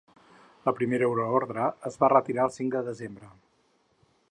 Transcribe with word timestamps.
La 0.67 0.71
primera 0.79 1.05
euroordre 1.09 1.67
es 1.91 1.99
va 2.05 2.11
retirar 2.15 2.47
el 2.49 2.55
cinc 2.57 2.73
de 2.79 2.83
desembre. 2.91 3.31